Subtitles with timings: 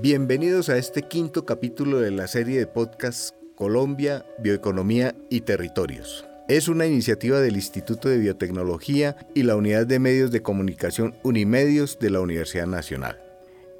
[0.00, 6.24] Bienvenidos a este quinto capítulo de la serie de podcasts Colombia, Bioeconomía y Territorios.
[6.46, 11.98] Es una iniciativa del Instituto de Biotecnología y la Unidad de Medios de Comunicación Unimedios
[11.98, 13.20] de la Universidad Nacional.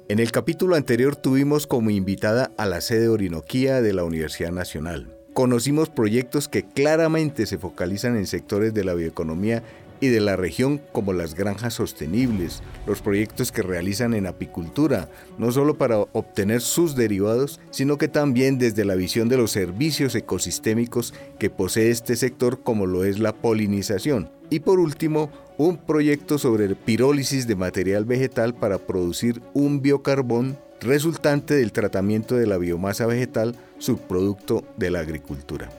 [0.09, 5.15] En el capítulo anterior tuvimos como invitada a la sede Orinoquía de la Universidad Nacional.
[5.33, 9.63] Conocimos proyectos que claramente se focalizan en sectores de la bioeconomía
[9.99, 15.51] y de la región como las granjas sostenibles, los proyectos que realizan en apicultura, no
[15.51, 21.13] solo para obtener sus derivados, sino que también desde la visión de los servicios ecosistémicos
[21.37, 24.29] que posee este sector como lo es la polinización.
[24.49, 31.55] Y por último, un proyecto sobre pirólisis de material vegetal para producir un biocarbón resultante
[31.55, 35.69] del tratamiento de la biomasa vegetal, subproducto de la agricultura.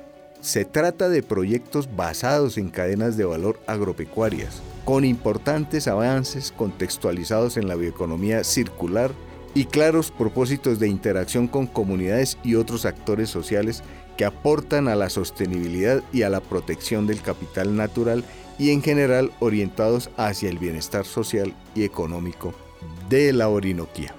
[0.40, 7.68] Se trata de proyectos basados en cadenas de valor agropecuarias, con importantes avances contextualizados en
[7.68, 9.12] la bioeconomía circular
[9.54, 13.82] y claros propósitos de interacción con comunidades y otros actores sociales
[14.16, 18.24] que aportan a la sostenibilidad y a la protección del capital natural
[18.58, 22.54] y en general orientados hacia el bienestar social y económico
[23.08, 24.14] de la Orinoquía.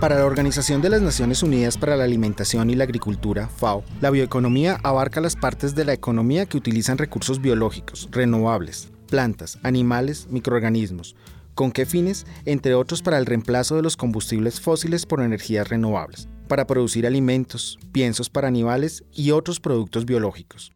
[0.00, 4.08] Para la Organización de las Naciones Unidas para la Alimentación y la Agricultura, FAO, la
[4.08, 11.16] bioeconomía abarca las partes de la economía que utilizan recursos biológicos, renovables, plantas, animales, microorganismos,
[11.54, 12.26] ¿Con qué fines?
[12.46, 17.78] Entre otros para el reemplazo de los combustibles fósiles por energías renovables, para producir alimentos,
[17.92, 20.72] piensos para animales y otros productos biológicos.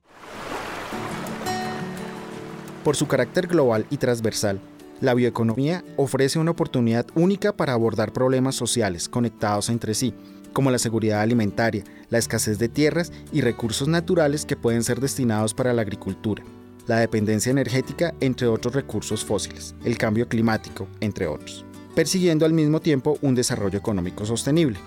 [2.82, 4.60] Por su carácter global y transversal,
[5.00, 10.14] la bioeconomía ofrece una oportunidad única para abordar problemas sociales conectados entre sí,
[10.52, 15.52] como la seguridad alimentaria, la escasez de tierras y recursos naturales que pueden ser destinados
[15.52, 16.44] para la agricultura,
[16.86, 22.80] la dependencia energética, entre otros recursos fósiles, el cambio climático, entre otros, persiguiendo al mismo
[22.80, 24.78] tiempo un desarrollo económico sostenible.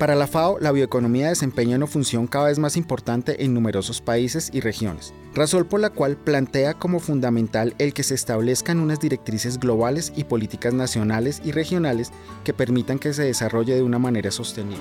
[0.00, 4.48] Para la FAO, la bioeconomía desempeña una función cada vez más importante en numerosos países
[4.50, 9.60] y regiones, razón por la cual plantea como fundamental el que se establezcan unas directrices
[9.60, 12.12] globales y políticas nacionales y regionales
[12.44, 14.80] que permitan que se desarrolle de una manera sostenible.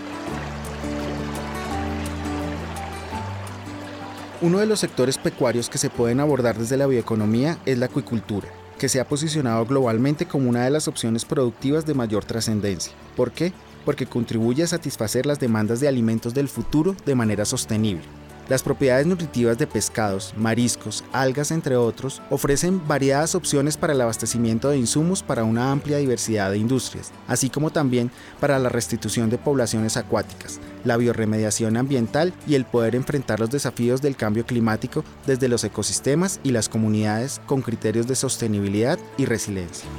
[4.41, 8.47] Uno de los sectores pecuarios que se pueden abordar desde la bioeconomía es la acuicultura,
[8.77, 12.93] que se ha posicionado globalmente como una de las opciones productivas de mayor trascendencia.
[13.17, 13.51] ¿Por qué?
[13.89, 18.03] Porque contribuye a satisfacer las demandas de alimentos del futuro de manera sostenible.
[18.47, 24.69] Las propiedades nutritivas de pescados, mariscos, algas, entre otros, ofrecen variadas opciones para el abastecimiento
[24.69, 29.39] de insumos para una amplia diversidad de industrias, así como también para la restitución de
[29.39, 35.47] poblaciones acuáticas, la bioremediación ambiental y el poder enfrentar los desafíos del cambio climático desde
[35.47, 39.89] los ecosistemas y las comunidades con criterios de sostenibilidad y resiliencia.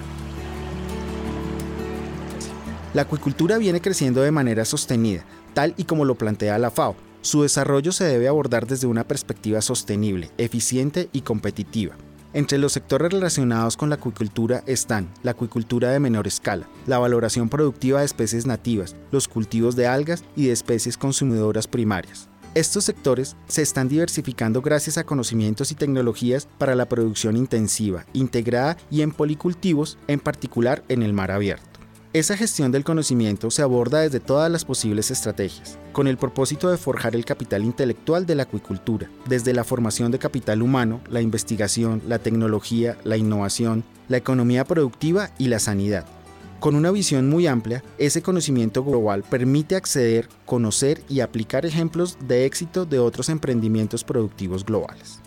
[2.93, 5.25] La acuicultura viene creciendo de manera sostenida,
[5.55, 9.61] tal y como lo plantea la FAO, su desarrollo se debe abordar desde una perspectiva
[9.61, 11.95] sostenible, eficiente y competitiva.
[12.33, 17.49] Entre los sectores relacionados con la acuicultura están la acuicultura de menor escala, la valoración
[17.49, 22.29] productiva de especies nativas, los cultivos de algas y de especies consumidoras primarias.
[22.57, 28.77] Estos sectores se están diversificando gracias a conocimientos y tecnologías para la producción intensiva, integrada
[28.91, 31.70] y en policultivos, en particular en el mar abierto.
[32.13, 36.77] Esa gestión del conocimiento se aborda desde todas las posibles estrategias, con el propósito de
[36.77, 42.03] forjar el capital intelectual de la acuicultura, desde la formación de capital humano, la investigación,
[42.09, 46.05] la tecnología, la innovación, la economía productiva y la sanidad.
[46.59, 52.45] Con una visión muy amplia, ese conocimiento global permite acceder, conocer y aplicar ejemplos de
[52.45, 55.21] éxito de otros emprendimientos productivos globales.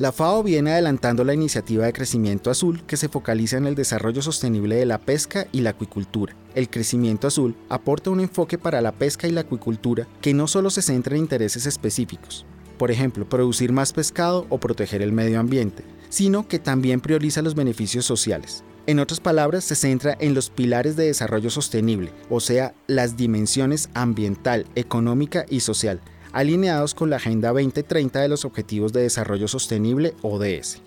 [0.00, 4.22] La FAO viene adelantando la iniciativa de crecimiento azul que se focaliza en el desarrollo
[4.22, 6.34] sostenible de la pesca y la acuicultura.
[6.54, 10.70] El crecimiento azul aporta un enfoque para la pesca y la acuicultura que no solo
[10.70, 12.46] se centra en intereses específicos,
[12.78, 17.54] por ejemplo, producir más pescado o proteger el medio ambiente, sino que también prioriza los
[17.54, 18.64] beneficios sociales.
[18.86, 23.90] En otras palabras, se centra en los pilares de desarrollo sostenible, o sea, las dimensiones
[23.92, 26.00] ambiental, económica y social,
[26.32, 30.82] alineados con la Agenda 2030 de los Objetivos de Desarrollo Sostenible ODS.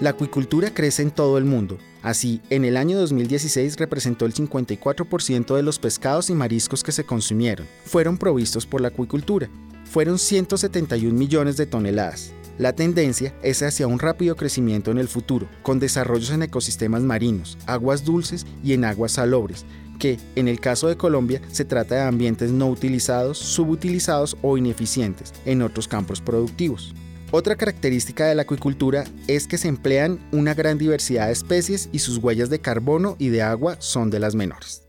[0.00, 1.76] La acuicultura crece en todo el mundo.
[2.02, 7.04] Así, en el año 2016 representó el 54% de los pescados y mariscos que se
[7.04, 7.66] consumieron.
[7.84, 9.48] Fueron provistos por la acuicultura.
[9.84, 12.32] Fueron 171 millones de toneladas.
[12.58, 17.56] La tendencia es hacia un rápido crecimiento en el futuro, con desarrollos en ecosistemas marinos,
[17.66, 19.64] aguas dulces y en aguas salobres,
[19.98, 25.32] que, en el caso de Colombia, se trata de ambientes no utilizados, subutilizados o ineficientes
[25.44, 26.94] en otros campos productivos.
[27.30, 31.98] Otra característica de la acuicultura es que se emplean una gran diversidad de especies y
[31.98, 34.82] sus huellas de carbono y de agua son de las menores.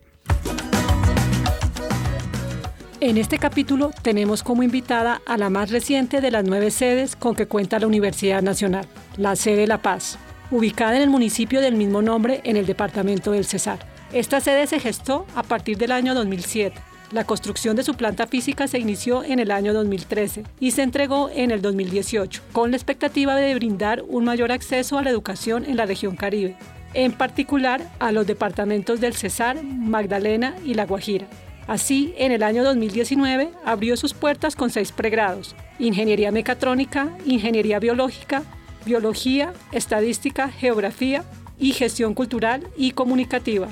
[3.01, 7.33] En este capítulo tenemos como invitada a la más reciente de las nueve sedes con
[7.33, 10.17] que cuenta la Universidad Nacional, la sede La Paz,
[10.51, 13.79] ubicada en el municipio del mismo nombre en el departamento del Cesar.
[14.11, 16.75] Esta sede se gestó a partir del año 2007.
[17.11, 21.29] La construcción de su planta física se inició en el año 2013 y se entregó
[21.31, 25.77] en el 2018, con la expectativa de brindar un mayor acceso a la educación en
[25.77, 26.55] la región Caribe,
[26.95, 31.27] en particular a los departamentos del Cesar, Magdalena y La Guajira.
[31.67, 38.41] Así, en el año 2019 abrió sus puertas con seis pregrados, Ingeniería Mecatrónica, Ingeniería Biológica,
[38.85, 41.23] Biología, Estadística, Geografía
[41.59, 43.67] y Gestión Cultural y Comunicativa,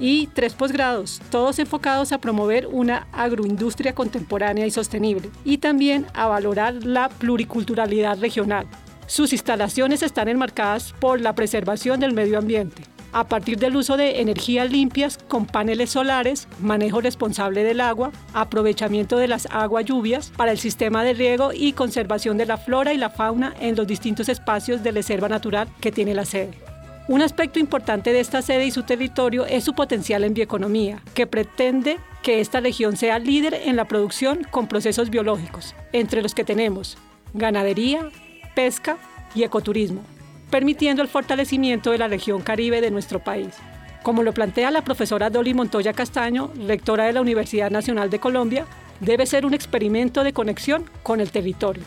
[0.00, 6.26] y tres posgrados, todos enfocados a promover una agroindustria contemporánea y sostenible, y también a
[6.26, 8.66] valorar la pluriculturalidad regional.
[9.06, 14.20] Sus instalaciones están enmarcadas por la preservación del medio ambiente, a partir del uso de
[14.20, 20.52] energías limpias con paneles solares, manejo responsable del agua, aprovechamiento de las aguas lluvias para
[20.52, 24.28] el sistema de riego y conservación de la flora y la fauna en los distintos
[24.28, 26.67] espacios de reserva natural que tiene la sede.
[27.08, 31.26] Un aspecto importante de esta sede y su territorio es su potencial en bioeconomía, que
[31.26, 36.44] pretende que esta región sea líder en la producción con procesos biológicos, entre los que
[36.44, 36.98] tenemos
[37.34, 38.08] ganadería,
[38.54, 38.96] pesca
[39.34, 40.02] y ecoturismo
[40.50, 43.54] permitiendo el fortalecimiento de la región caribe de nuestro país.
[44.02, 48.66] Como lo plantea la profesora Dolly Montoya Castaño, rectora de la Universidad Nacional de Colombia,
[49.00, 51.84] debe ser un experimento de conexión con el territorio.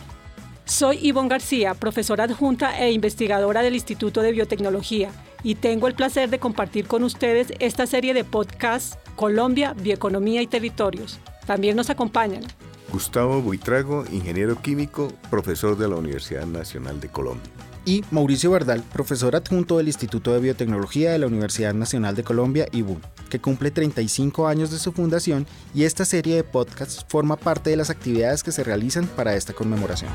[0.66, 5.12] Soy Ivonne García, profesora adjunta e investigadora del Instituto de Biotecnología,
[5.44, 10.48] y tengo el placer de compartir con ustedes esta serie de podcasts Colombia, Bioeconomía y
[10.48, 11.19] Territorios.
[11.46, 12.44] También nos acompañan
[12.92, 17.52] Gustavo Buitrago, ingeniero químico, profesor de la Universidad Nacional de Colombia
[17.86, 22.68] y Mauricio Verdal, profesor adjunto del Instituto de Biotecnología de la Universidad Nacional de Colombia,
[22.72, 23.00] IBU,
[23.30, 27.78] que cumple 35 años de su fundación y esta serie de podcasts forma parte de
[27.78, 30.12] las actividades que se realizan para esta conmemoración.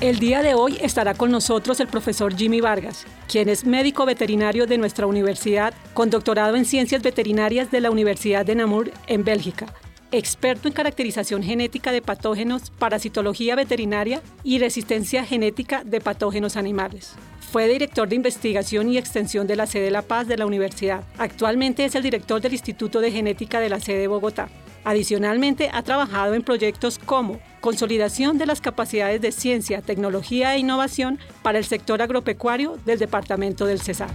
[0.00, 4.66] El día de hoy estará con nosotros el profesor Jimmy Vargas, quien es médico veterinario
[4.66, 9.72] de nuestra universidad con doctorado en ciencias veterinarias de la Universidad de Namur en Bélgica
[10.12, 17.14] experto en caracterización genética de patógenos, parasitología veterinaria y resistencia genética de patógenos animales.
[17.50, 21.04] Fue director de investigación y extensión de la sede La Paz de la universidad.
[21.18, 24.48] Actualmente es el director del Instituto de Genética de la sede de Bogotá.
[24.84, 31.18] Adicionalmente, ha trabajado en proyectos como consolidación de las capacidades de ciencia, tecnología e innovación
[31.42, 34.10] para el sector agropecuario del Departamento del Cesar.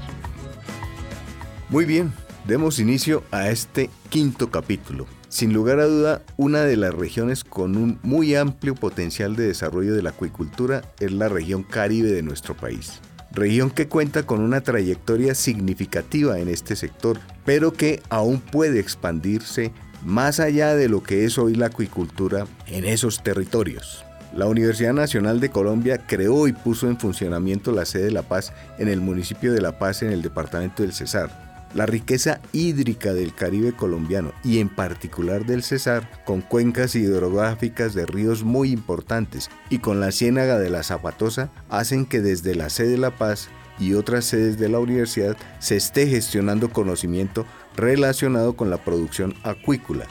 [1.70, 2.14] Muy bien,
[2.46, 5.08] demos inicio a este quinto capítulo
[5.38, 9.94] sin lugar a duda, una de las regiones con un muy amplio potencial de desarrollo
[9.94, 13.02] de la acuicultura es la región caribe de nuestro país.
[13.34, 19.72] Región que cuenta con una trayectoria significativa en este sector, pero que aún puede expandirse
[20.04, 24.04] más allá de lo que es hoy la acuicultura en esos territorios.
[24.36, 28.54] La Universidad Nacional de Colombia creó y puso en funcionamiento la sede de La Paz
[28.80, 33.34] en el municipio de La Paz en el departamento del Cesar la riqueza hídrica del
[33.34, 39.80] Caribe colombiano y en particular del Cesar, con cuencas hidrográficas de ríos muy importantes y
[39.80, 43.94] con la ciénaga de la Zapatosa, hacen que desde la sede de La Paz y
[43.94, 47.46] otras sedes de la universidad se esté gestionando conocimiento
[47.76, 50.06] relacionado con la producción acuícola,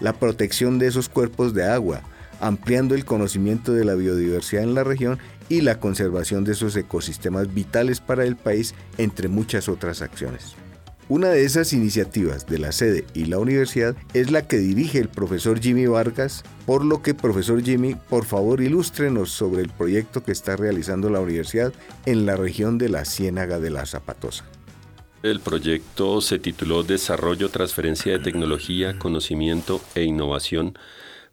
[0.00, 2.02] la protección de esos cuerpos de agua,
[2.40, 7.52] ampliando el conocimiento de la biodiversidad en la región y la conservación de esos ecosistemas
[7.54, 10.56] vitales para el país, entre muchas otras acciones.
[11.14, 15.10] Una de esas iniciativas de la sede y la universidad es la que dirige el
[15.10, 20.32] profesor Jimmy Vargas, por lo que profesor Jimmy, por favor ilústrenos sobre el proyecto que
[20.32, 21.74] está realizando la universidad
[22.06, 24.46] en la región de la Ciénaga de la Zapatosa.
[25.22, 30.78] El proyecto se tituló Desarrollo, Transferencia de Tecnología, Conocimiento e Innovación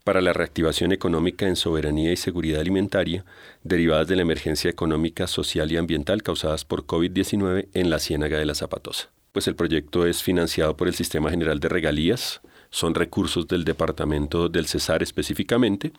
[0.03, 3.23] para la reactivación económica en soberanía y seguridad alimentaria
[3.63, 8.45] derivadas de la emergencia económica, social y ambiental causadas por COVID-19 en la Ciénaga de
[8.45, 9.11] la Zapatosa.
[9.39, 12.41] Pues el proyecto es financiado por el Sistema General de Regalías,
[12.71, 15.93] son recursos del Departamento del Cesar específicamente,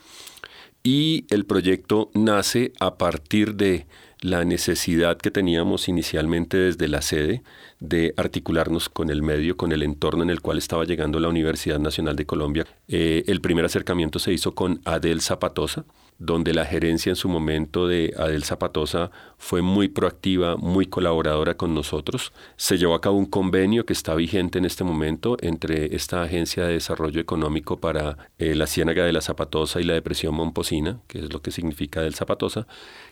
[0.83, 3.87] y el proyecto nace a partir de
[4.21, 7.43] la necesidad que teníamos inicialmente desde la sede
[7.79, 11.79] de articularnos con el medio, con el entorno en el cual estaba llegando la Universidad
[11.79, 12.67] Nacional de Colombia.
[12.89, 15.87] Eh, el primer acercamiento se hizo con Adel Zapatosa,
[16.19, 21.75] donde la gerencia en su momento de Adel Zapatosa fue muy proactiva, muy colaboradora con
[21.75, 22.33] nosotros.
[22.57, 26.67] Se llevó a cabo un convenio que está vigente en este momento entre esta Agencia
[26.67, 31.21] de Desarrollo Económico para eh, la Ciénaga de la Zapatosa y la Depresión Momposina, que
[31.21, 32.67] es lo que significa Adel Zapatosa,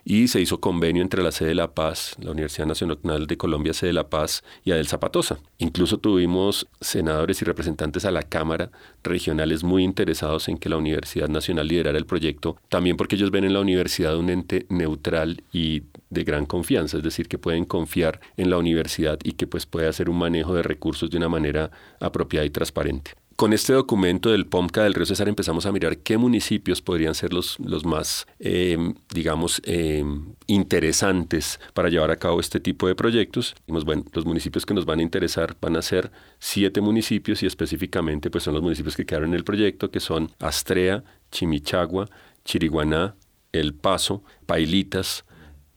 [0.04, 3.72] y se hizo convenio entre la sede de La Paz, la Universidad Nacional de Colombia,
[3.72, 5.38] sede de La Paz, y Adel Zapatosa.
[5.56, 8.70] Incluso tuvimos senadores y representantes a la Cámara
[9.02, 13.44] regionales muy interesados en que la Universidad Nacional liderara el proyecto, también porque ellos ven
[13.44, 18.20] en la universidad un ente neutral y de gran confianza, es decir, que pueden confiar
[18.36, 21.70] en la universidad y que pues puede hacer un manejo de recursos de una manera
[22.00, 23.12] apropiada y transparente.
[23.38, 27.32] Con este documento del POMCA del Río César empezamos a mirar qué municipios podrían ser
[27.32, 33.54] los, los más, em, digamos, em, interesantes para llevar a cabo este tipo de proyectos.
[33.60, 36.10] Dijimos, bueno, los municipios que nos van a interesar van a ser
[36.40, 40.32] siete municipios y específicamente pues son los municipios que quedaron en el proyecto, que son
[40.40, 42.10] Astrea, Chimichagua,
[42.44, 43.14] Chiriguaná,
[43.52, 45.24] El Paso, Pailitas,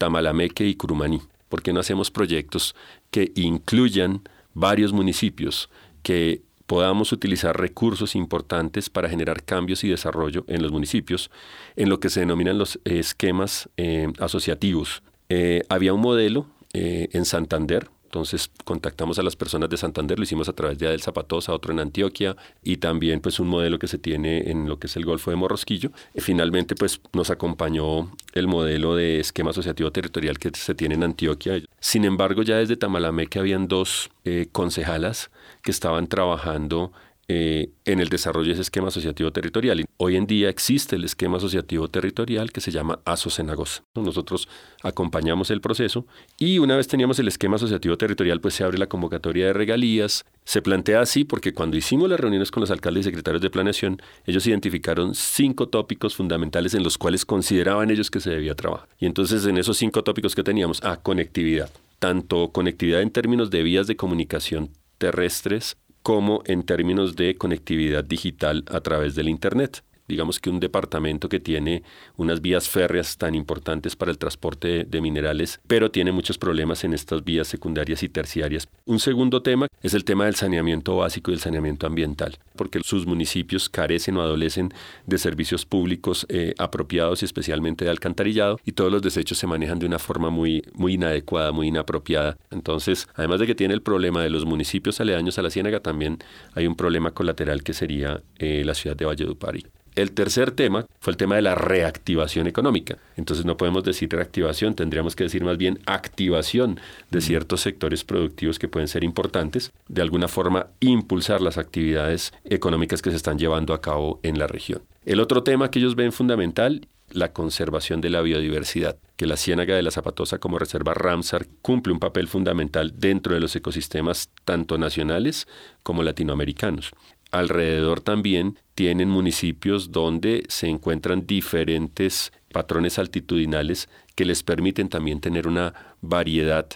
[0.01, 1.21] Tamalameque y Curumaní.
[1.47, 2.75] ¿Por qué no hacemos proyectos
[3.11, 4.23] que incluyan
[4.55, 5.69] varios municipios,
[6.01, 11.29] que podamos utilizar recursos importantes para generar cambios y desarrollo en los municipios,
[11.75, 15.03] en lo que se denominan los esquemas eh, asociativos?
[15.29, 20.23] Eh, había un modelo eh, en Santander, entonces contactamos a las personas de Santander, lo
[20.23, 23.87] hicimos a través de Adel Zapatosa, otro en Antioquia y también pues un modelo que
[23.87, 25.91] se tiene en lo que es el Golfo de Morrosquillo.
[26.17, 31.63] finalmente pues nos acompañó el modelo de esquema asociativo territorial que se tiene en Antioquia.
[31.79, 35.31] Sin embargo ya desde Tamalameque habían dos eh, concejalas
[35.63, 36.91] que estaban trabajando
[37.33, 39.85] eh, en el desarrollo de ese esquema asociativo territorial.
[39.95, 43.83] hoy en día existe el esquema asociativo territorial que se llama ASOCENAGOS.
[43.95, 44.49] Nosotros
[44.83, 46.05] acompañamos el proceso
[46.37, 50.25] y una vez teníamos el esquema asociativo territorial, pues se abre la convocatoria de regalías.
[50.43, 54.01] Se plantea así porque cuando hicimos las reuniones con los alcaldes y secretarios de planeación,
[54.25, 58.89] ellos identificaron cinco tópicos fundamentales en los cuales consideraban ellos que se debía trabajar.
[58.99, 63.61] Y entonces en esos cinco tópicos que teníamos, a conectividad tanto conectividad en términos de
[63.61, 64.71] vías de comunicación
[65.01, 71.29] terrestres como en términos de conectividad digital a través del Internet digamos que un departamento
[71.29, 71.83] que tiene
[72.17, 76.93] unas vías férreas tan importantes para el transporte de minerales, pero tiene muchos problemas en
[76.93, 78.67] estas vías secundarias y terciarias.
[78.85, 83.05] Un segundo tema es el tema del saneamiento básico y el saneamiento ambiental, porque sus
[83.05, 84.73] municipios carecen o adolecen
[85.05, 89.79] de servicios públicos eh, apropiados y especialmente de alcantarillado y todos los desechos se manejan
[89.79, 92.37] de una forma muy, muy inadecuada, muy inapropiada.
[92.51, 96.19] Entonces, además de que tiene el problema de los municipios aledaños a la ciénaga, también
[96.53, 99.51] hay un problema colateral que sería eh, la ciudad de Valledupar.
[99.95, 102.97] El tercer tema fue el tema de la reactivación económica.
[103.17, 106.79] Entonces no podemos decir reactivación, tendríamos que decir más bien activación
[107.09, 113.01] de ciertos sectores productivos que pueden ser importantes, de alguna forma impulsar las actividades económicas
[113.01, 114.81] que se están llevando a cabo en la región.
[115.05, 119.75] El otro tema que ellos ven fundamental la conservación de la biodiversidad, que la Ciénaga
[119.75, 124.77] de la Zapatosa como reserva Ramsar cumple un papel fundamental dentro de los ecosistemas tanto
[124.77, 125.47] nacionales
[125.83, 126.93] como latinoamericanos
[127.31, 135.47] alrededor también tienen municipios donde se encuentran diferentes patrones altitudinales que les permiten también tener
[135.47, 136.67] una variedad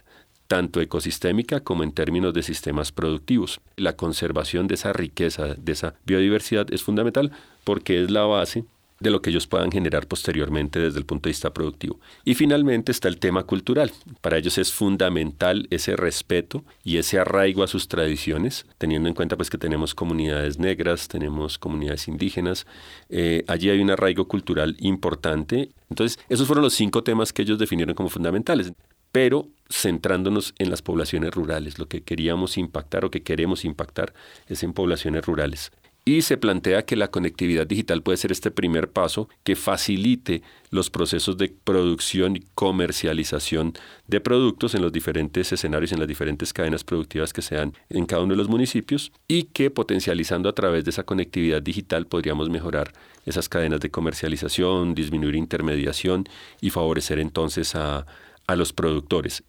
[0.48, 3.62] tanto ecosistémica como en términos de sistemas productivos.
[3.76, 7.32] La conservación de esa riqueza, de esa biodiversidad es fundamental
[7.64, 8.64] porque es la base
[9.00, 12.00] de lo que ellos puedan generar posteriormente desde el punto de vista productivo.
[12.24, 13.92] Y finalmente está el tema cultural.
[14.22, 19.36] Para ellos es fundamental ese respeto y ese arraigo a sus tradiciones, teniendo en cuenta
[19.36, 22.66] pues que tenemos comunidades negras, tenemos comunidades indígenas,
[23.10, 25.72] eh, allí hay un arraigo cultural importante.
[25.90, 28.74] Entonces, esos fueron los cinco temas que ellos definieron como fundamentales
[29.12, 31.80] pero centrándonos en las poblaciones rurales.
[31.80, 34.14] Lo que queríamos impactar o que queremos impactar
[34.50, 35.72] es en poblaciones rurales
[36.08, 40.92] y se plantea que la conectividad digital puede ser este primer paso que facilite los
[40.92, 43.74] procesos de producción y comercialización
[44.08, 48.22] de productos en los diferentes escenarios, en las diferentes cadenas productivas que sean en cada
[48.22, 52.94] uno de los municipios y que potencializando a través de esa conectividad digital podríamos mejorar
[53.26, 56.26] esas cadenas de comercialización, disminuir intermediación
[56.62, 58.06] y favorecer entonces a,
[58.46, 59.44] a los productores.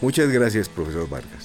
[0.00, 1.43] Muchas gracias, profesor Vargas.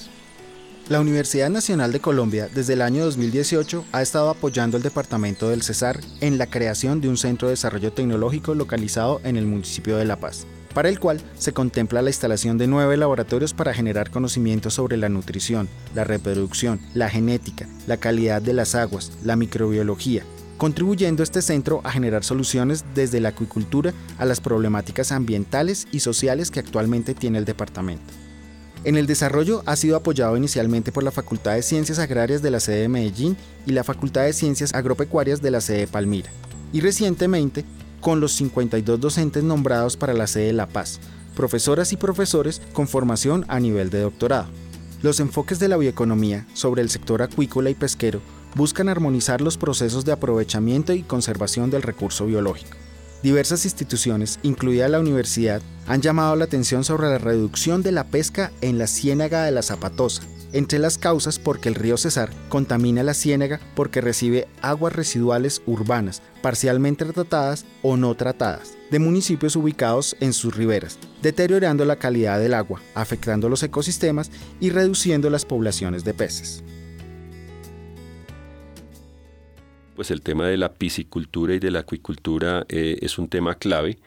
[0.90, 5.62] La Universidad Nacional de Colombia desde el año 2018 ha estado apoyando al Departamento del
[5.62, 10.04] Cesar en la creación de un centro de desarrollo tecnológico localizado en el municipio de
[10.04, 14.74] La Paz, para el cual se contempla la instalación de nueve laboratorios para generar conocimientos
[14.74, 20.24] sobre la nutrición, la reproducción, la genética, la calidad de las aguas, la microbiología,
[20.58, 26.50] contribuyendo este centro a generar soluciones desde la acuicultura a las problemáticas ambientales y sociales
[26.50, 28.12] que actualmente tiene el departamento.
[28.82, 32.60] En el desarrollo ha sido apoyado inicialmente por la Facultad de Ciencias Agrarias de la
[32.60, 36.30] sede de Medellín y la Facultad de Ciencias Agropecuarias de la sede de Palmira,
[36.72, 37.66] y recientemente
[38.00, 40.98] con los 52 docentes nombrados para la sede de La Paz,
[41.36, 44.48] profesoras y profesores con formación a nivel de doctorado.
[45.02, 48.22] Los enfoques de la bioeconomía sobre el sector acuícola y pesquero
[48.54, 52.78] buscan armonizar los procesos de aprovechamiento y conservación del recurso biológico.
[53.22, 58.50] Diversas instituciones, incluida la universidad, han llamado la atención sobre la reducción de la pesca
[58.62, 60.22] en la ciénaga de la Zapatosa,
[60.52, 66.22] entre las causas porque el río Cesar contamina la ciénaga porque recibe aguas residuales urbanas,
[66.40, 72.54] parcialmente tratadas o no tratadas, de municipios ubicados en sus riberas, deteriorando la calidad del
[72.54, 76.64] agua, afectando los ecosistemas y reduciendo las poblaciones de peces.
[80.00, 83.98] Pues el tema de la piscicultura y de la acuicultura eh, es un tema clave.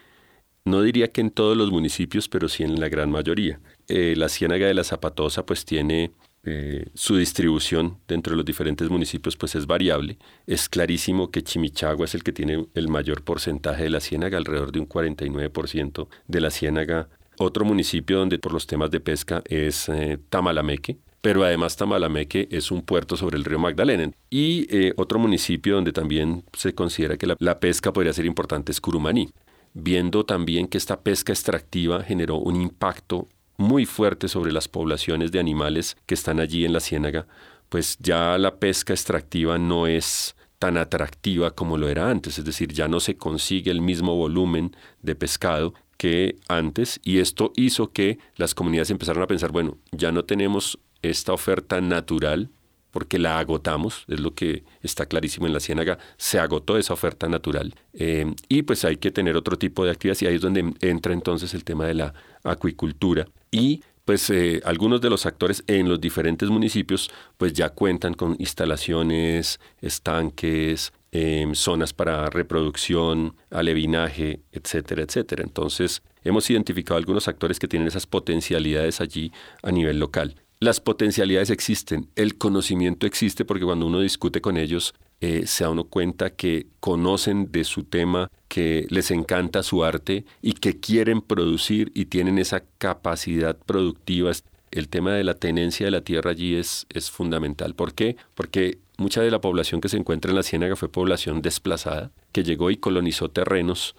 [0.66, 3.60] No diría que en todos los municipios, pero sí en la gran mayoría.
[3.88, 6.10] Eh, la ciénaga de la Zapatosa pues tiene
[6.46, 10.18] eh, su distribución dentro de los diferentes municipios pues es variable.
[10.48, 14.72] Es clarísimo que Chimichagua es el que tiene el mayor porcentaje de la ciénaga, alrededor
[14.72, 17.08] de un 49% de la ciénaga.
[17.38, 19.92] Otro municipio donde por los temas de pesca es
[20.32, 24.12] Tamalameque, pero además Tamalameque es un puerto sobre el río Magdalena.
[24.30, 28.82] Y eh, otro municipio donde también se considera que la, pesca podría ser importante es
[28.82, 29.30] Curumaní,
[29.74, 35.40] viendo también que esta pesca extractiva generó un impacto muy fuerte sobre las poblaciones de
[35.40, 37.26] animales que están allí en la ciénaga,
[37.70, 42.74] pues ya la pesca extractiva no es tan atractiva como lo era antes, es decir,
[42.74, 48.20] ya no se consigue el mismo volumen de pescado que antes y esto hizo que
[48.36, 52.50] las comunidades empezaran a pensar, bueno, ya no tenemos esta oferta natural,
[52.94, 57.28] porque la agotamos, es lo que está clarísimo en la ciénaga, se agotó esa oferta
[57.28, 57.74] natural.
[57.94, 61.14] Eh, y pues hay que tener otro tipo de actividades y ahí es donde entra
[61.14, 63.28] entonces el tema de la acuicultura.
[63.52, 68.36] Y pues eh, algunos de los actores en los diferentes municipios pues ya cuentan con
[68.38, 75.44] instalaciones, estanques, em, zonas para reproducción, alevinaje, etcétera, etcétera.
[75.44, 79.32] Entonces hemos identificado algunos actores que tienen esas potencialidades allí
[79.64, 84.94] a nivel local las potencialidades existen, el conocimiento existe porque cuando uno discute con ellos
[85.22, 90.26] eh, se da uno cuenta que conocen de su tema, que les encanta su arte
[90.42, 94.32] y que quieren producir y tienen esa capacidad productiva.
[94.72, 97.74] El tema de la tenencia de la tierra allí es, es fundamental.
[97.74, 98.18] ¿Por qué?
[98.36, 102.44] Porque mucha de la población que se encuentra en la ciénaga fue población desplazada, que
[102.44, 103.96] llegó y colonizó terrenos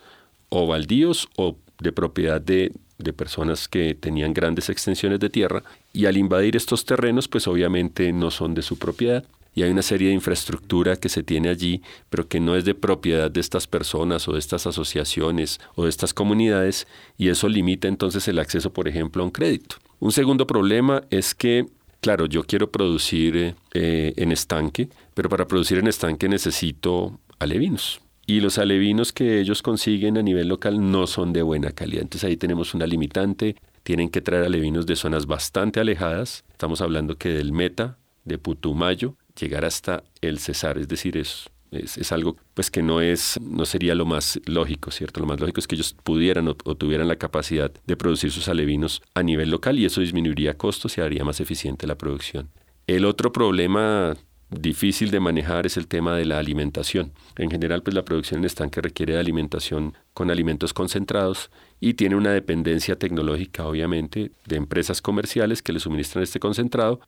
[0.50, 6.07] o baldíos o de propiedad de, de personas que tenían grandes extensiones de tierra y
[6.07, 10.09] al invadir estos terrenos pues obviamente no son de su propiedad y hay una serie
[10.09, 14.26] de infraestructura que se tiene allí, pero que no es de propiedad de estas personas
[14.26, 18.88] o de estas asociaciones o de estas comunidades, y eso limita entonces el acceso, por
[18.88, 19.76] ejemplo, a un crédito.
[20.00, 21.66] Un segundo problema es que,
[22.00, 28.41] claro, yo quiero producir eh, en estanque, pero para producir en estanque necesito alevinos y
[28.41, 32.03] los alevinos que ellos consiguen a nivel local no son de buena calidad.
[32.03, 37.17] Entonces ahí tenemos una limitante, tienen que traer alevinos de zonas bastante alejadas, estamos hablando
[37.17, 42.71] que del Meta, de Putumayo, llegar hasta el Cesar, es decir, es, es, algo pues
[42.71, 45.21] que no, es, no sería lo más lógico, ¿cierto?
[45.21, 48.49] Lo más lógico es que ellos pudieran o, o tuvieran la capacidad de producir sus
[48.49, 52.49] alevinos a nivel local y eso disminuiría costos y haría más eficiente la producción.
[52.87, 54.15] El otro problema
[54.61, 57.12] difícil de manejar es el tema de la alimentación.
[57.37, 62.17] En general, pues la producción en estanque requiere de alimentación con alimentos concentrados y tiene
[62.17, 67.01] una dependencia tecnológica, obviamente, de empresas comerciales que le suministran este concentrado.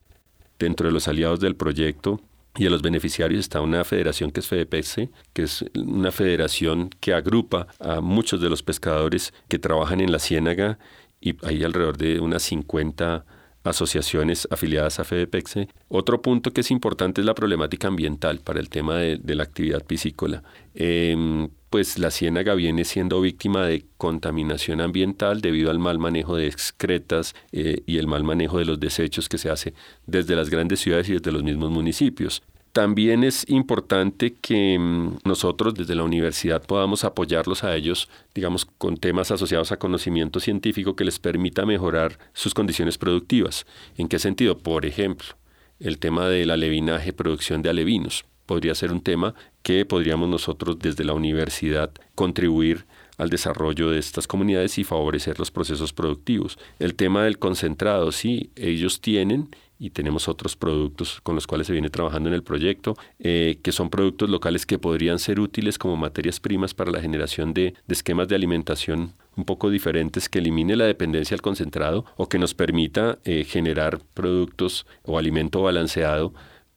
[0.58, 2.20] Dentro de los aliados del proyecto
[2.56, 7.12] y a los beneficiarios está una federación que es FEDEPEXE, que es una federación que
[7.12, 10.78] agrupa a muchos de los pescadores que trabajan en la ciénaga
[11.20, 13.24] y hay alrededor de unas 50
[13.66, 15.68] asociaciones afiliadas a FEDEPEXE.
[15.88, 19.84] Otro punto que es importante es la problemática ambiental para el tema de, la actividad
[19.84, 20.42] piscícola.
[20.74, 26.46] Em, pues la ciénaga viene siendo víctima de contaminación ambiental debido al mal manejo de
[26.46, 29.74] excretas eh, y el mal manejo de los desechos que se hace
[30.06, 32.42] desde las grandes ciudades y desde los mismos municipios.
[32.76, 38.98] También es importante que mm, nosotros desde la universidad podamos apoyarlos a ellos, digamos, con
[38.98, 43.64] temas asociados a conocimiento científico que les permita mejorar sus condiciones productivas.
[43.96, 44.58] ¿En qué sentido?
[44.58, 45.28] Por ejemplo,
[45.80, 48.26] el tema del alevinaje, producción de alevinos.
[48.44, 52.84] Podría ser un tema que podríamos nosotros desde la universidad contribuir
[53.16, 56.58] al desarrollo de estas comunidades y favorecer los procesos productivos.
[56.78, 61.72] El tema del concentrado, sí, ellos tienen y tenemos otros productos con los cuales se
[61.72, 65.96] viene trabajando en el proyecto, eh, que son productos locales que podrían ser útiles como
[65.96, 70.86] materias primas para la generación de, esquemas de alimentación un poco diferentes que elimine la
[70.86, 76.32] dependencia al concentrado o que nos permita eh, generar productos o alimento balanceado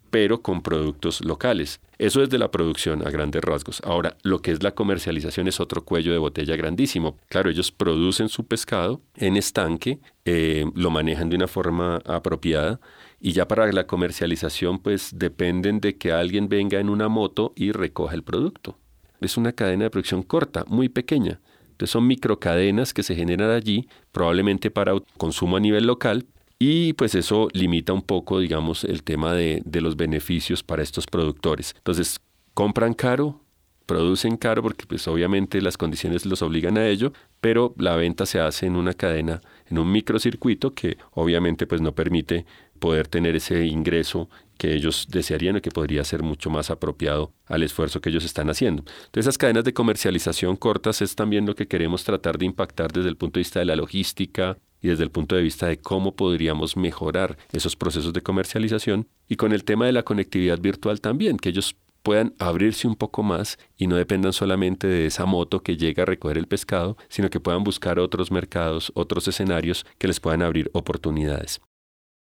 [0.09, 1.79] pero con productos locales.
[1.97, 3.81] Eso es de la producción a grandes rasgos.
[3.83, 7.17] Ahora, lo que es la comercialización es otro cuello de botella grandísimo.
[7.27, 12.79] Claro, ellos producen su pescado en estanque, eh, lo manejan de una forma apropiada
[13.19, 17.71] y ya para la comercialización pues dependen de que alguien venga en una moto y
[17.71, 18.77] recoja el producto.
[19.19, 21.41] Es una cadena de producción corta, muy pequeña.
[21.71, 26.25] Entonces son microcadenas que se generan allí, probablemente para consumo a nivel local,
[26.59, 31.73] y pues eso limita un poco, digamos, el tema de, los beneficios para estos productores.
[31.77, 32.19] Entonces,
[32.53, 33.41] compran caro,
[33.85, 38.41] producen caro porque pues obviamente las condiciones los obligan a ello, pero la venta se
[38.41, 42.45] hace en una cadena, en un microcircuito que obviamente pues no permite
[42.79, 47.63] poder tener ese ingreso que ellos desearían y que podría ser mucho más apropiado al
[47.63, 48.83] esfuerzo que ellos están haciendo.
[48.83, 53.09] Entonces esas cadenas de comercialización cortas es también lo que queremos tratar de impactar desde
[53.09, 56.15] el punto de vista de la logística, y desde el punto de vista de cómo
[56.15, 61.37] podríamos mejorar esos procesos de comercialización y con el tema de la conectividad virtual también,
[61.37, 65.77] que ellos puedan abrirse un poco más y no dependan solamente de esa moto que
[65.77, 70.19] llega a recoger el pescado, sino que puedan buscar otros mercados, otros escenarios que les
[70.19, 71.61] puedan abrir oportunidades.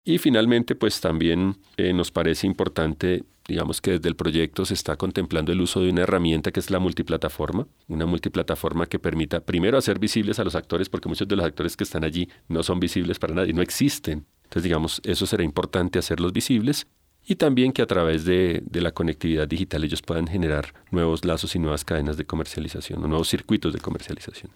[0.04, 4.96] Y finalmente, pues también eh, nos parece importante, digamos que desde el proyecto se está
[4.96, 9.78] contemplando el uso de una herramienta que es la multiplataforma, una multiplataforma que permita primero
[9.78, 12.80] hacer visibles a los actores, porque muchos de los actores que están allí no son
[12.80, 14.26] visibles para nadie, no existen.
[14.44, 16.88] Entonces, digamos, eso será importante hacerlos visibles
[17.28, 21.54] y también que a través de, de, la conectividad digital ellos puedan generar nuevos lazos
[21.56, 24.52] y nuevas cadenas de comercialización o nuevos circuitos de comercialización.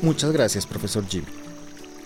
[0.00, 1.49] Muchas gracias, profesor Jimmy.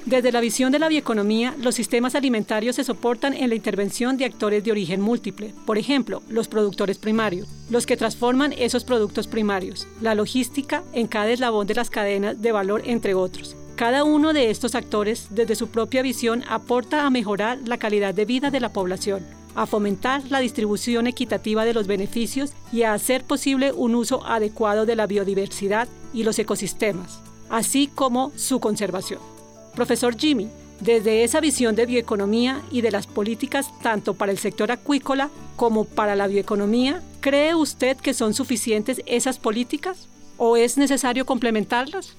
[0.07, 4.27] Desde la visión de la bioeconomía, los sistemas alimentarios se soportan en la intervención de
[4.27, 9.89] actores de origen múltiple, por ejemplo, los productores primarios, los que transforman esos productos primarios,
[10.03, 13.57] la logística en cada eslabón de las cadenas de valor, entre otros.
[13.77, 18.27] Cada uno de estos actores, desde su propia visión, aporta a mejorar la calidad de
[18.27, 23.25] vida de la población, a fomentar la distribución equitativa de los beneficios y a hacer
[23.25, 29.34] posible un uso adecuado de la biodiversidad y los ecosistemas, así como su conservación.
[29.75, 30.49] Profesor Jimmy,
[30.81, 35.85] desde esa visión de bioeconomía y de las políticas tanto para el sector acuícola como
[35.85, 42.17] para la bioeconomía, ¿cree usted que son suficientes esas políticas o es necesario complementarlas?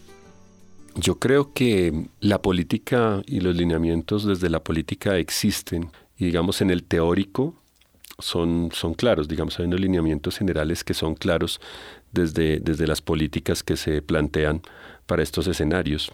[0.96, 6.70] Yo creo que la política y los lineamientos desde la política existen y digamos en
[6.70, 7.54] el teórico
[8.20, 11.60] son, son claros, digamos, hay unos lineamientos generales que son claros
[12.14, 14.62] desde, desde las políticas que se plantean
[15.06, 16.14] para estos escenarios.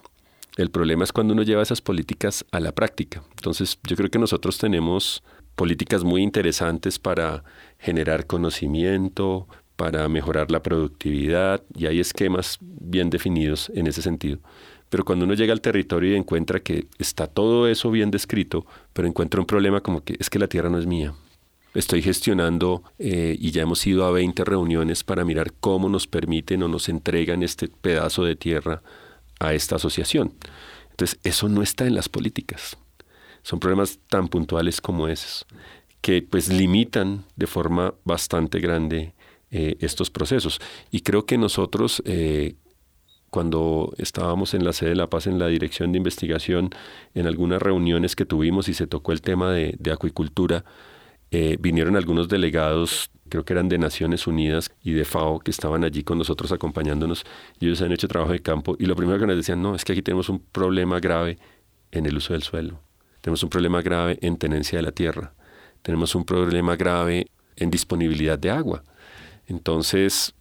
[0.58, 3.24] El problema es cuando uno lleva esas políticas a la práctica.
[3.38, 5.24] Entonces, yo creo que nosotros tenemos
[5.56, 7.44] políticas muy interesantes para
[7.78, 14.40] generar conocimiento, para mejorar la productividad y hay esquemas bien definidos en ese sentido.
[14.90, 19.08] Pero cuando uno llega al territorio y encuentra que está todo eso bien descrito, pero
[19.08, 21.14] encuentra un problema como que es que la tierra no es mía.
[21.74, 26.62] Estoy gestionando eh, y ya hemos ido a 20 reuniones para mirar cómo nos permiten
[26.64, 28.84] o nos entregan este pedazo de tierra
[29.42, 30.34] a esta asociación.
[30.92, 32.78] Entonces, eso no está en las políticas.
[33.42, 35.46] Son problemas tan puntuales como esos,
[36.02, 39.14] que pues limitan de forma bastante grande
[39.50, 40.62] eh, estos procesos.
[40.92, 42.56] Y creo que nosotros, eh,
[43.32, 46.70] cuando estábamos en la sede de La Paz, en la dirección de investigación,
[47.16, 50.66] en algunas reuniones que tuvimos y se tocó el tema de, acuicultura,
[51.32, 55.86] eh, vinieron algunos delegados creo que eran de Naciones Unidas y de FAO, que estaban
[55.86, 57.24] allí con nosotros acompañándonos,
[57.60, 59.86] y ellos han hecho trabajo de campo, y lo primero que nos decían, no, es
[59.86, 61.40] que aquí tenemos un problema grave
[61.92, 62.82] en el uso del suelo,
[63.22, 65.34] tenemos un problema grave en tenencia de la tierra,
[65.82, 68.84] tenemos un problema grave en disponibilidad de agua.
[69.48, 70.34] Entonces,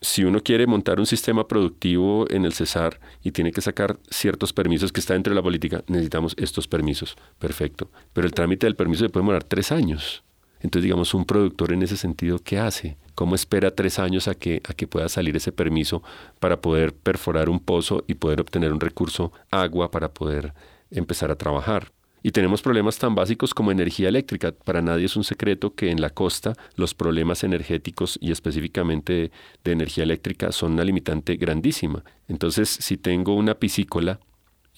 [0.00, 4.54] si uno quiere montar un sistema productivo en el Cesar y tiene que sacar ciertos
[4.54, 7.16] permisos que está dentro de la política, necesitamos estos permisos.
[7.38, 7.90] Perfecto.
[8.14, 10.24] Pero el trámite del permiso se puede demorar tres años.
[10.60, 12.96] Entonces, digamos, un productor en ese sentido, ¿qué hace?
[13.14, 16.02] ¿Cómo espera tres años a que, a que pueda salir ese permiso
[16.38, 20.54] para poder perforar un pozo y poder obtener un recurso agua para poder
[20.90, 21.92] empezar a trabajar?
[22.22, 24.52] Y tenemos problemas tan básicos como energía eléctrica.
[24.52, 29.30] Para nadie es un secreto que en la costa los problemas energéticos y específicamente de,
[29.64, 32.04] de energía eléctrica son una limitante grandísima.
[32.28, 34.20] Entonces, si tengo una piscícola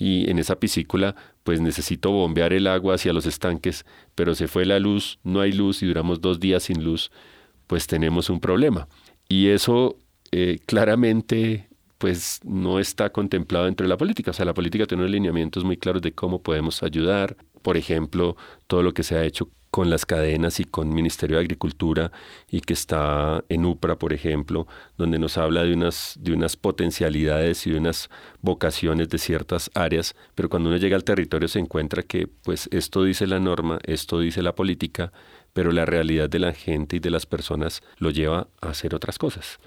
[0.02, 3.86] y en esa piscícula pues necesito bombear el agua hacia los estanques,
[4.16, 7.12] pero se fue la luz, no hay luz y duramos dos días sin luz,
[7.68, 8.88] pues tenemos un problema.
[9.28, 9.96] Y eso
[10.32, 14.32] eh, claramente pues no está contemplado dentro de la política.
[14.32, 17.36] O sea, la política tiene unos lineamientos muy claros de cómo podemos ayudar.
[17.62, 18.36] Por ejemplo,
[18.66, 22.12] todo lo que se ha hecho con las cadenas y con Ministerio de Agricultura
[22.46, 24.66] y que está en UPRA, por ejemplo,
[24.98, 28.10] donde nos habla de unas, de unas potencialidades y de unas
[28.42, 33.02] vocaciones de ciertas áreas, pero cuando uno llega al territorio se encuentra que pues esto
[33.02, 35.10] dice la norma, esto dice la política,
[35.54, 39.18] pero la realidad de la gente y de las personas lo lleva a hacer otras
[39.18, 39.58] cosas.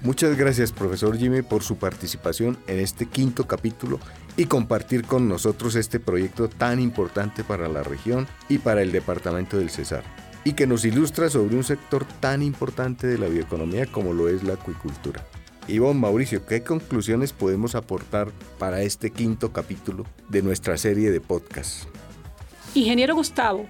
[0.00, 4.00] Muchas gracias, profesor Jimmy, por su participación en este quinto capítulo
[4.36, 9.58] y compartir con nosotros este proyecto tan importante para la región y para el departamento
[9.58, 10.04] del Cesar,
[10.44, 14.42] y que nos ilustra sobre un sector tan importante de la bioeconomía como lo es
[14.42, 15.24] la acuicultura.
[15.66, 21.88] Ivonne Mauricio, ¿qué conclusiones podemos aportar para este quinto capítulo de nuestra serie de podcasts?
[22.74, 23.66] Ingeniero Gustavo,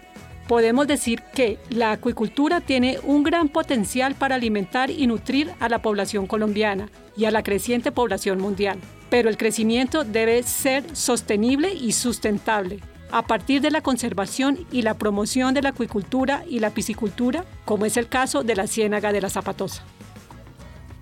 [0.48, 5.80] podemos decir que la acuicultura tiene un gran potencial para alimentar y nutrir a la
[5.80, 8.78] población colombiana y a la creciente población mundial.
[9.10, 12.80] Pero el crecimiento debe ser sostenible y sustentable
[13.14, 17.86] a partir de la conservación y la promoción de la acuicultura y la piscicultura, como
[17.86, 19.84] es el caso de la ciénaga de la Zapatosa.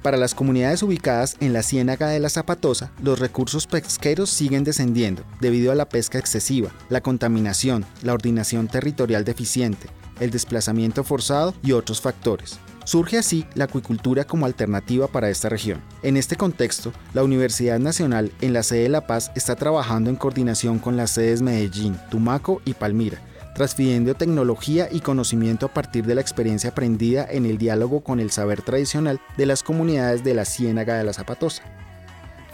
[0.03, 5.23] Para las comunidades ubicadas en la Ciénaga de la Zapatosa, los recursos pesqueros siguen descendiendo
[5.41, 9.87] debido a la pesca excesiva, la contaminación, la ordinación territorial deficiente,
[10.19, 12.59] el desplazamiento forzado y otros factores.
[12.85, 15.81] Surge así la acuicultura como alternativa para esta región.
[16.03, 20.17] En este contexto, la Universidad Nacional en la sede de La Paz está trabajando en
[20.17, 23.23] coordinación con las sedes Medellín, Tumaco y Palmira
[23.55, 28.31] transfiriendo tecnología y conocimiento a partir de la experiencia aprendida en el diálogo con el
[28.31, 31.63] saber tradicional de las comunidades de la Ciénaga de la Zapatosa.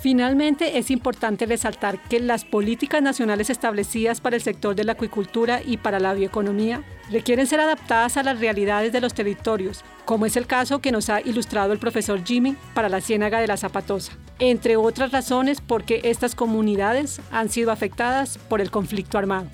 [0.00, 5.60] Finalmente, es importante resaltar que las políticas nacionales establecidas para el sector de la acuicultura
[5.64, 10.36] y para la bioeconomía requieren ser adaptadas a las realidades de los territorios, como es
[10.36, 14.12] el caso que nos ha ilustrado el profesor Jimmy para la Ciénaga de la Zapatosa,
[14.38, 19.48] entre otras razones porque estas comunidades han sido afectadas por el conflicto armado.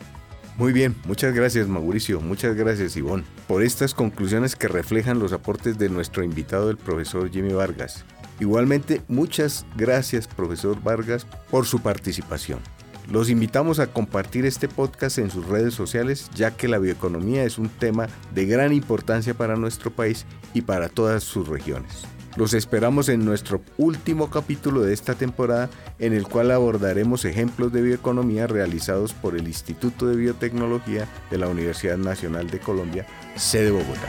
[0.56, 5.78] Muy bien, muchas gracias Mauricio, muchas gracias Ivonne, por estas conclusiones que reflejan los aportes
[5.78, 8.04] de nuestro invitado, el profesor Jimmy Vargas.
[8.38, 12.60] Igualmente, muchas gracias profesor Vargas por su participación.
[13.10, 17.58] Los invitamos a compartir este podcast en sus redes sociales, ya que la bioeconomía es
[17.58, 22.06] un tema de gran importancia para nuestro país y para todas sus regiones.
[22.36, 25.70] Los esperamos en nuestro último capítulo de esta temporada
[26.00, 31.48] en el cual abordaremos ejemplos de bioeconomía realizados por el Instituto de Biotecnología de la
[31.48, 34.08] Universidad Nacional de Colombia, sede Bogotá.